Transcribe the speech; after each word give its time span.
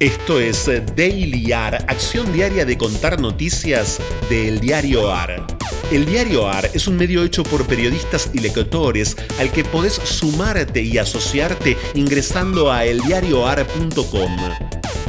Esto 0.00 0.40
es 0.40 0.64
Daily 0.96 1.52
AR, 1.52 1.84
acción 1.86 2.32
diaria 2.32 2.64
de 2.64 2.78
contar 2.78 3.20
noticias 3.20 4.00
del 4.30 4.58
diario 4.58 5.12
AR. 5.12 5.46
El 5.92 6.06
diario 6.06 6.48
AR 6.48 6.70
es 6.72 6.88
un 6.88 6.96
medio 6.96 7.22
hecho 7.22 7.42
por 7.42 7.66
periodistas 7.66 8.30
y 8.32 8.38
lectores 8.38 9.14
al 9.38 9.52
que 9.52 9.62
podés 9.62 9.92
sumarte 9.92 10.80
y 10.80 10.96
asociarte 10.96 11.76
ingresando 11.92 12.72
a 12.72 12.86
eldiarioar.com. 12.86 14.38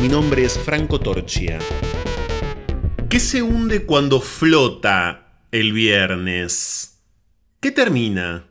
Mi 0.02 0.10
nombre 0.10 0.44
es 0.44 0.60
Franco 0.60 1.00
Torchia. 1.00 1.58
¿Qué 3.08 3.22
se 3.22 3.42
hunde 3.42 3.86
cuando 3.86 4.20
flota 4.20 5.46
el 5.54 5.72
viernes? 5.72 7.02
¿Qué 7.62 7.72
termina? 7.72 8.46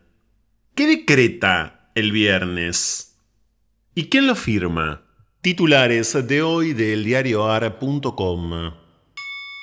¿Qué 0.75 0.87
decreta 0.87 1.91
el 1.95 2.13
viernes? 2.13 3.19
¿Y 3.95 4.09
quién 4.09 4.27
lo 4.27 4.35
firma? 4.35 5.10
Titulares 5.43 6.29
de 6.29 6.43
hoy 6.43 6.75
del 6.75 7.03
diarioar.com. 7.03 8.90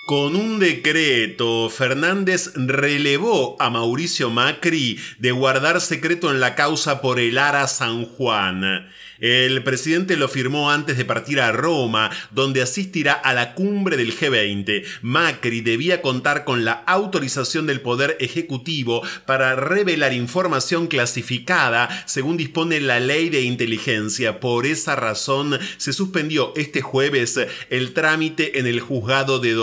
Con 0.07 0.37
un 0.37 0.57
decreto, 0.57 1.69
Fernández 1.69 2.53
relevó 2.55 3.57
a 3.59 3.69
Mauricio 3.69 4.29
Macri 4.29 4.97
de 5.19 5.33
guardar 5.33 5.81
secreto 5.81 6.31
en 6.31 6.39
la 6.39 6.55
causa 6.55 7.01
por 7.01 7.19
el 7.19 7.37
Ara 7.37 7.67
San 7.67 8.05
Juan. 8.05 8.87
El 9.19 9.63
presidente 9.63 10.15
lo 10.15 10.27
firmó 10.27 10.69
antes 10.69 10.95
de 10.95 11.03
partir 11.03 11.41
a 11.41 11.51
Roma, 11.51 12.11
donde 12.31 12.61
asistirá 12.61 13.13
a 13.13 13.33
la 13.33 13.55
cumbre 13.55 13.97
del 13.97 14.15
G20. 14.15 14.83
Macri 15.01 15.61
debía 15.61 16.01
contar 16.01 16.45
con 16.45 16.65
la 16.65 16.83
autorización 16.85 17.65
del 17.65 17.81
Poder 17.81 18.15
Ejecutivo 18.19 19.01
para 19.25 19.55
revelar 19.55 20.13
información 20.13 20.85
clasificada, 20.87 21.89
según 22.05 22.37
dispone 22.37 22.79
la 22.79 22.99
ley 22.99 23.29
de 23.29 23.41
inteligencia. 23.41 24.39
Por 24.39 24.67
esa 24.67 24.95
razón, 24.95 25.59
se 25.77 25.93
suspendió 25.93 26.53
este 26.55 26.81
jueves 26.81 27.39
el 27.71 27.93
trámite 27.93 28.59
en 28.59 28.67
el 28.67 28.79
juzgado 28.79 29.39
de 29.39 29.53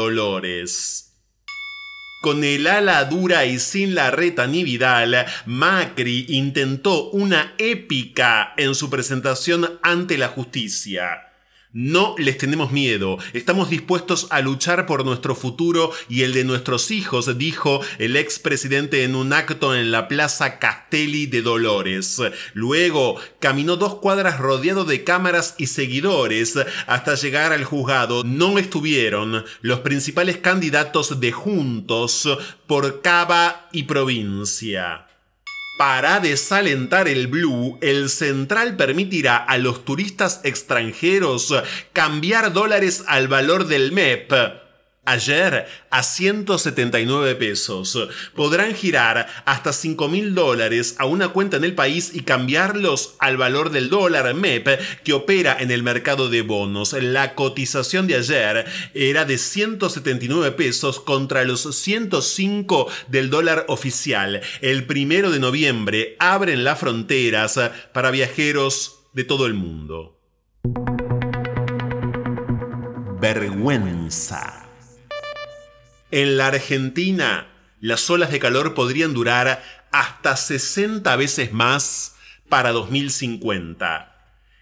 Con 2.23 2.43
el 2.43 2.67
ala 2.67 3.05
dura 3.05 3.45
y 3.45 3.59
sin 3.59 3.95
la 3.95 4.11
reta 4.11 4.47
ni 4.47 4.65
Vidal, 4.65 5.27
Macri 5.45 6.25
intentó 6.31 7.11
una 7.11 7.55
épica 7.59 8.55
en 8.57 8.75
su 8.75 8.89
presentación 8.89 9.79
ante 9.83 10.17
la 10.17 10.29
justicia. 10.29 11.34
No 11.77 12.15
les 12.19 12.39
tenemos 12.39 12.71
miedo, 12.71 13.19
estamos 13.33 13.69
dispuestos 13.69 14.29
a 14.31 14.41
luchar 14.41 14.87
por 14.87 15.05
nuestro 15.05 15.35
futuro 15.35 15.91
y 16.09 16.23
el 16.23 16.33
de 16.33 16.45
nuestros 16.45 16.93
hijos, 16.93 17.37
dijo 17.37 17.81
el 17.99 18.15
expresidente 18.17 19.03
en 19.03 19.17
un 19.17 19.33
acto 19.33 19.75
en 19.75 19.91
la 19.91 20.07
Plaza 20.07 20.61
Castelli 20.61 21.27
de 21.27 21.43
Dolores. 21.43 22.23
Luego 22.53 23.17
caminó 23.41 23.77
dos 23.77 23.97
cuadras 23.97 24.39
rodeado 24.39 24.85
de 24.85 25.03
cámaras 25.03 25.57
y 25.59 25.67
seguidores 25.67 26.57
hasta 26.87 27.17
llegar 27.17 27.53
al 27.53 27.65
juzgado. 27.65 28.23
No 28.23 28.57
estuvieron 28.61 29.45
los 29.61 29.81
principales 29.81 30.37
candidatos 30.37 31.19
de 31.19 31.33
Juntos 31.33 32.29
por 32.69 33.03
Cava 33.03 33.69
y 33.73 33.83
provincia. 33.83 35.09
Para 35.77 36.21
desalentar 36.21 37.09
el 37.09 37.27
blue, 37.27 37.79
el 37.81 38.09
central 38.09 38.77
permitirá 38.77 39.37
a 39.37 39.59
los 39.59 39.85
turistas 39.85 40.41
extranjeros 40.45 41.53
cambiar 41.93 42.53
dólares 42.53 43.03
al 43.09 43.27
valor 43.27 43.67
del 43.67 43.91
MEP 43.91 44.64
Ayer 45.07 45.67
a 45.91 46.03
179 46.03 47.35
pesos. 47.35 48.09
Podrán 48.35 48.75
girar 48.75 49.27
hasta 49.45 49.73
5 49.73 50.09
mil 50.09 50.35
dólares 50.35 50.97
a 50.99 51.05
una 51.05 51.29
cuenta 51.29 51.59
en 51.59 51.65
el 51.65 51.75
país 51.75 52.13
y 52.15 52.21
cambiarlos 52.21 53.17
al 53.19 53.37
valor 53.37 53.71
del 53.71 53.91
dólar 53.91 54.33
MEP 54.35 54.81
que 55.05 55.13
opera 55.13 55.57
en 55.61 55.71
el 55.71 55.83
mercado 55.83 56.31
de 56.31 56.41
bonos. 56.41 56.95
La 56.95 57.35
cotización 57.35 58.07
de 58.07 58.17
ayer 58.17 58.65
era 58.95 59.27
de 59.27 59.37
179 59.37 60.53
pesos 60.53 61.01
contra 61.01 61.45
los 61.45 61.77
105 61.77 62.89
del 63.09 63.29
dólar 63.29 63.67
oficial. 63.69 64.41
El 64.63 64.87
primero 64.87 65.31
de 65.31 65.39
noviembre 65.39 66.17
abren 66.19 66.65
las 66.65 66.79
fronteras 66.79 67.61
para 67.93 68.11
viajeros 68.11 69.01
de 69.13 69.25
todo 69.25 69.47
el 69.47 69.55
mundo. 69.55 70.19
Vergüenza. 73.21 74.64
En 76.15 76.37
la 76.37 76.47
Argentina, 76.47 77.49
las 77.81 78.09
olas 78.09 78.31
de 78.31 78.39
calor 78.39 78.75
podrían 78.75 79.15
durar 79.15 79.65
hasta 79.91 80.37
60 80.37 81.17
veces 81.17 81.53
más 81.53 82.15
para 82.49 82.71
2050. 82.71 84.14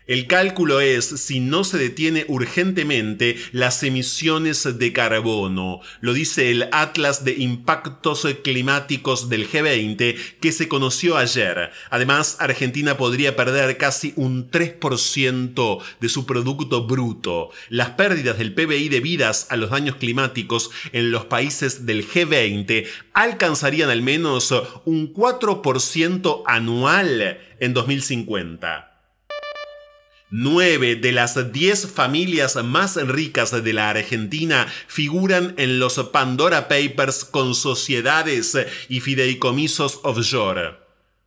El 0.08 0.26
cálculo 0.26 0.80
es 0.80 1.04
si 1.04 1.38
no 1.38 1.62
se 1.62 1.78
detiene 1.78 2.24
urgentemente 2.26 3.36
las 3.52 3.84
emisiones 3.84 4.78
de 4.78 4.92
carbono. 4.92 5.80
Lo 6.00 6.12
dice 6.12 6.50
el 6.50 6.68
Atlas 6.72 7.24
de 7.24 7.34
Impactos 7.38 8.26
Climáticos 8.42 9.28
del 9.28 9.48
G20 9.48 10.16
que 10.40 10.50
se 10.50 10.66
conoció 10.66 11.16
ayer. 11.16 11.70
Además, 11.88 12.36
Argentina 12.40 12.96
podría 12.96 13.36
perder 13.36 13.76
casi 13.76 14.12
un 14.16 14.50
3% 14.50 15.82
de 16.00 16.08
su 16.08 16.26
Producto 16.26 16.84
Bruto. 16.84 17.50
Las 17.68 17.90
pérdidas 17.90 18.38
del 18.38 18.54
PBI 18.54 18.88
debidas 18.88 19.46
a 19.50 19.56
los 19.56 19.70
daños 19.70 19.96
climáticos 19.96 20.70
en 20.92 21.12
los 21.12 21.26
países 21.26 21.86
del 21.86 22.04
G20 22.08 22.86
alcanzarían 23.12 23.88
al 23.88 24.02
menos 24.02 24.52
un 24.84 25.14
4% 25.14 26.42
anual 26.46 27.38
en 27.60 27.72
2050. 27.72 28.91
Nueve 30.34 30.96
de 30.96 31.12
las 31.12 31.52
diez 31.52 31.86
familias 31.86 32.56
más 32.64 32.96
ricas 32.96 33.50
de 33.62 33.72
la 33.74 33.90
Argentina 33.90 34.66
figuran 34.86 35.52
en 35.58 35.78
los 35.78 35.98
Pandora 36.10 36.68
Papers 36.68 37.26
con 37.26 37.54
sociedades 37.54 38.56
y 38.88 39.00
fideicomisos 39.00 40.00
offshore. 40.04 40.81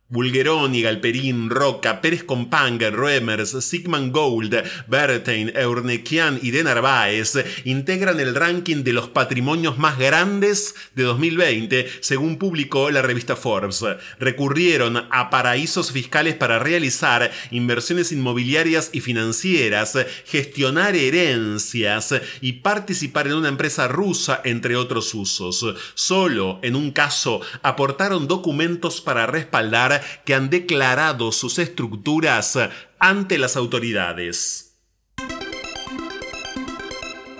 Bulgeroni, 0.08 0.82
Galperín, 0.82 1.50
Roca, 1.50 2.00
Pérez 2.00 2.22
Compangue, 2.22 2.90
Roemers, 2.90 3.64
Sigmund 3.64 4.12
Gold, 4.12 4.54
Berthein, 4.86 5.52
Eurnequian 5.56 6.38
y 6.40 6.52
De 6.52 6.62
Narváez 6.62 7.34
integran 7.64 8.20
el 8.20 8.36
ranking 8.36 8.84
de 8.84 8.92
los 8.92 9.08
patrimonios 9.08 9.78
más 9.78 9.98
grandes 9.98 10.76
de 10.94 11.02
2020, 11.02 11.88
según 12.00 12.38
publicó 12.38 12.90
la 12.92 13.02
revista 13.02 13.34
Forbes. 13.34 13.84
Recurrieron 14.20 15.08
a 15.10 15.28
paraísos 15.28 15.90
fiscales 15.90 16.36
para 16.36 16.60
realizar 16.60 17.32
inversiones 17.50 18.12
inmobiliarias 18.12 18.90
y 18.92 19.00
financieras, 19.00 19.98
gestionar 20.24 20.94
herencias 20.94 22.14
y 22.40 22.52
participar 22.52 23.26
en 23.26 23.34
una 23.34 23.48
empresa 23.48 23.88
rusa, 23.88 24.40
entre 24.44 24.76
otros 24.76 25.12
usos. 25.14 25.66
Solo 25.94 26.60
en 26.62 26.76
un 26.76 26.92
caso 26.92 27.40
aportaron 27.62 28.28
documentos 28.28 29.00
para 29.00 29.26
respaldar 29.26 29.95
que 30.24 30.34
han 30.34 30.50
declarado 30.50 31.32
sus 31.32 31.58
estructuras 31.58 32.58
ante 32.98 33.38
las 33.38 33.56
autoridades. 33.56 34.76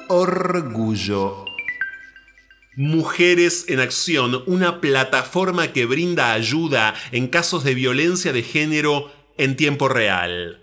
Orgullo. 0.08 1.44
Mujeres 2.76 3.64
en 3.68 3.80
Acción, 3.80 4.42
una 4.46 4.80
plataforma 4.80 5.72
que 5.72 5.86
brinda 5.86 6.32
ayuda 6.32 6.94
en 7.10 7.26
casos 7.26 7.64
de 7.64 7.74
violencia 7.74 8.32
de 8.32 8.42
género 8.42 9.10
en 9.38 9.56
tiempo 9.56 9.88
real. 9.88 10.62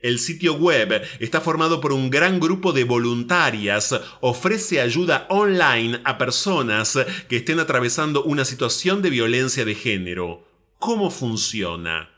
El 0.00 0.20
sitio 0.20 0.54
web 0.54 1.02
está 1.18 1.40
formado 1.40 1.80
por 1.80 1.92
un 1.92 2.10
gran 2.10 2.38
grupo 2.38 2.72
de 2.72 2.84
voluntarias, 2.84 3.92
ofrece 4.20 4.80
ayuda 4.80 5.26
online 5.30 6.00
a 6.04 6.16
personas 6.16 6.96
que 7.28 7.38
estén 7.38 7.58
atravesando 7.58 8.22
una 8.22 8.44
situación 8.44 9.02
de 9.02 9.10
violencia 9.10 9.64
de 9.64 9.74
género. 9.74 10.45
¿Cómo 10.78 11.10
funciona? 11.10 12.10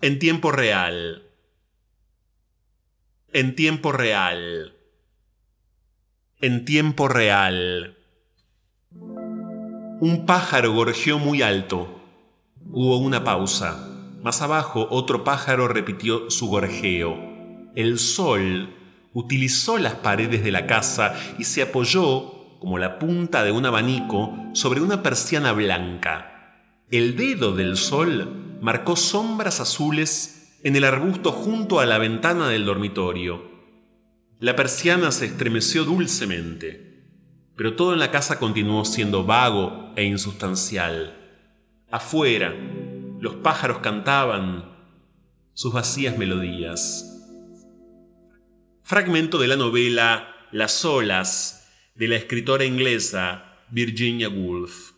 En 0.00 0.18
tiempo 0.18 0.50
real. 0.50 1.22
En 3.32 3.54
tiempo 3.54 3.92
real. 3.92 4.76
En 6.40 6.64
tiempo 6.64 7.08
real. 7.08 7.96
Un 8.90 10.24
pájaro 10.26 10.72
gorjeó 10.72 11.18
muy 11.20 11.40
alto. 11.40 12.00
Hubo 12.66 12.98
una 12.98 13.22
pausa. 13.22 13.88
Más 14.22 14.42
abajo 14.42 14.88
otro 14.90 15.22
pájaro 15.22 15.68
repitió 15.68 16.30
su 16.30 16.48
gorjeo. 16.48 17.16
El 17.76 18.00
sol 18.00 18.74
utilizó 19.14 19.78
las 19.78 19.94
paredes 19.94 20.42
de 20.42 20.50
la 20.50 20.66
casa 20.66 21.14
y 21.38 21.44
se 21.44 21.62
apoyó, 21.62 22.58
como 22.58 22.76
la 22.76 22.98
punta 22.98 23.44
de 23.44 23.52
un 23.52 23.66
abanico, 23.66 24.36
sobre 24.52 24.80
una 24.80 25.02
persiana 25.02 25.52
blanca. 25.52 26.37
El 26.90 27.16
dedo 27.16 27.54
del 27.54 27.76
sol 27.76 28.58
marcó 28.62 28.96
sombras 28.96 29.60
azules 29.60 30.58
en 30.62 30.74
el 30.74 30.84
arbusto 30.84 31.32
junto 31.32 31.80
a 31.80 31.86
la 31.86 31.98
ventana 31.98 32.48
del 32.48 32.64
dormitorio. 32.64 33.42
La 34.40 34.56
persiana 34.56 35.12
se 35.12 35.26
estremeció 35.26 35.84
dulcemente, 35.84 37.04
pero 37.56 37.76
todo 37.76 37.92
en 37.92 37.98
la 37.98 38.10
casa 38.10 38.38
continuó 38.38 38.86
siendo 38.86 39.24
vago 39.24 39.92
e 39.96 40.04
insustancial. 40.04 41.14
Afuera, 41.90 42.54
los 43.20 43.34
pájaros 43.34 43.80
cantaban 43.80 44.74
sus 45.52 45.74
vacías 45.74 46.16
melodías. 46.16 47.04
fragmento 48.82 49.38
de 49.38 49.48
la 49.48 49.56
novela 49.56 50.28
Las 50.52 50.86
olas 50.86 51.68
de 51.94 52.08
la 52.08 52.16
escritora 52.16 52.64
inglesa 52.64 53.58
Virginia 53.70 54.30
Woolf. 54.30 54.97